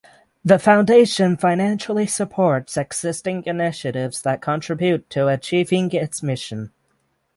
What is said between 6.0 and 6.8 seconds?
mission.